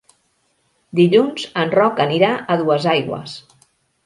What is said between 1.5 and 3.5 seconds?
en Roc anirà a Duesaigües.